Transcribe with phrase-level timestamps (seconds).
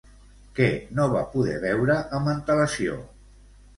[0.59, 0.69] Què
[0.99, 2.97] no va poder veure amb antel·lació?